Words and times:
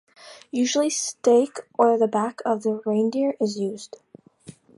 Usually 0.49 0.89
steak 0.89 1.59
or 1.77 1.95
the 1.95 2.07
back 2.07 2.39
of 2.43 2.63
the 2.63 2.81
reindeer 2.87 3.35
is 3.39 3.59
used. 3.59 3.97